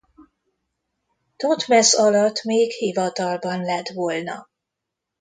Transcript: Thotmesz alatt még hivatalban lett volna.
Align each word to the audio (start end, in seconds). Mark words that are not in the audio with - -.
Thotmesz 1.37 1.93
alatt 1.97 2.43
még 2.43 2.71
hivatalban 2.71 3.61
lett 3.61 3.87
volna. 3.87 4.49